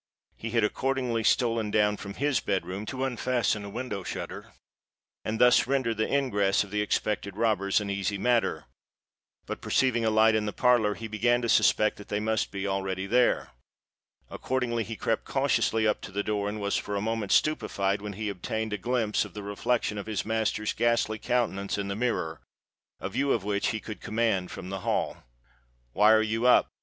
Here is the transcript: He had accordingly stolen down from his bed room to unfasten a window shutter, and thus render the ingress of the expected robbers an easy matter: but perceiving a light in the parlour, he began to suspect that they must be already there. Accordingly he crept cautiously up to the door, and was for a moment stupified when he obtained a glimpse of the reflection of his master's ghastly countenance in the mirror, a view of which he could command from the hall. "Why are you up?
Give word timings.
He 0.35 0.49
had 0.49 0.63
accordingly 0.63 1.23
stolen 1.23 1.69
down 1.69 1.95
from 1.95 2.15
his 2.15 2.39
bed 2.39 2.65
room 2.65 2.87
to 2.87 3.03
unfasten 3.05 3.63
a 3.63 3.69
window 3.69 4.01
shutter, 4.01 4.51
and 5.23 5.37
thus 5.37 5.67
render 5.67 5.93
the 5.93 6.09
ingress 6.11 6.63
of 6.63 6.71
the 6.71 6.81
expected 6.81 7.37
robbers 7.37 7.79
an 7.79 7.91
easy 7.91 8.17
matter: 8.17 8.65
but 9.45 9.61
perceiving 9.61 10.03
a 10.03 10.09
light 10.09 10.33
in 10.33 10.47
the 10.47 10.53
parlour, 10.53 10.95
he 10.95 11.07
began 11.07 11.39
to 11.43 11.47
suspect 11.49 11.97
that 11.97 12.07
they 12.07 12.19
must 12.19 12.49
be 12.51 12.65
already 12.65 13.05
there. 13.05 13.51
Accordingly 14.27 14.83
he 14.83 14.95
crept 14.95 15.23
cautiously 15.23 15.85
up 15.87 16.01
to 16.01 16.11
the 16.11 16.23
door, 16.23 16.49
and 16.49 16.59
was 16.59 16.75
for 16.77 16.95
a 16.95 16.99
moment 16.99 17.31
stupified 17.31 18.01
when 18.01 18.13
he 18.13 18.27
obtained 18.27 18.73
a 18.73 18.79
glimpse 18.79 19.23
of 19.23 19.35
the 19.35 19.43
reflection 19.43 19.99
of 19.99 20.07
his 20.07 20.25
master's 20.25 20.73
ghastly 20.73 21.19
countenance 21.19 21.77
in 21.77 21.89
the 21.89 21.95
mirror, 21.95 22.41
a 22.99 23.07
view 23.09 23.31
of 23.31 23.43
which 23.43 23.67
he 23.67 23.79
could 23.79 24.01
command 24.01 24.49
from 24.49 24.69
the 24.69 24.79
hall. 24.79 25.17
"Why 25.93 26.11
are 26.11 26.23
you 26.23 26.47
up? 26.47 26.69